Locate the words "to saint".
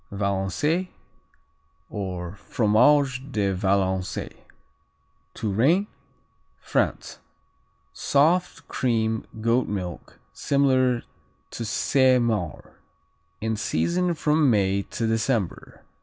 11.51-12.23